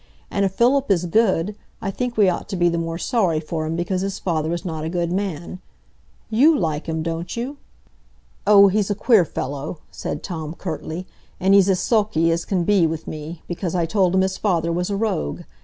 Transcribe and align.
And 0.31 0.43
if 0.45 0.53
Philip 0.55 0.89
is 0.89 1.05
good, 1.05 1.55
I 1.79 1.91
think 1.91 2.17
we 2.17 2.27
ought 2.27 2.49
to 2.49 2.55
be 2.55 2.69
the 2.69 2.79
more 2.79 2.97
sorry 2.97 3.39
for 3.39 3.67
him 3.67 3.75
because 3.75 4.01
his 4.01 4.17
father 4.17 4.51
is 4.51 4.65
not 4.65 4.83
a 4.83 4.89
good 4.89 5.11
man. 5.11 5.59
You 6.31 6.57
like 6.57 6.87
him, 6.89 7.03
don't 7.03 7.37
you?" 7.37 7.57
"Oh, 8.47 8.67
he's 8.67 8.89
a 8.89 8.95
queer 8.95 9.25
fellow," 9.25 9.77
said 9.91 10.23
Tom, 10.23 10.55
curtly, 10.55 11.05
"and 11.39 11.53
he's 11.53 11.69
as 11.69 11.81
sulky 11.81 12.31
as 12.31 12.45
can 12.45 12.63
be 12.63 12.87
with 12.87 13.05
me, 13.05 13.43
because 13.47 13.75
I 13.75 13.85
told 13.85 14.15
him 14.15 14.21
his 14.21 14.39
father 14.39 14.71
was 14.71 14.89
a 14.89 14.95
rogue. 14.95 15.41